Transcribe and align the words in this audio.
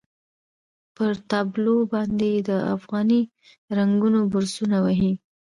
پر 0.95 1.11
تابلو 1.29 1.75
باندې 1.91 2.27
یې 2.35 2.39
د 2.49 2.51
افغاني 2.75 3.21
رنګونو 3.77 4.19
برسونه 4.33 4.77
وهي. 4.85 5.11